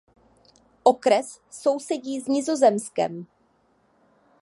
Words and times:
Okres 0.91 1.29
sousedí 1.57 2.17
s 2.21 2.25
Nizozemskem. 2.37 3.25